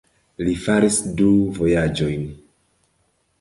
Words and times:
Li 0.45 0.53
faris 0.61 0.97
du 1.19 1.27
vojaĝojn. 1.59 2.25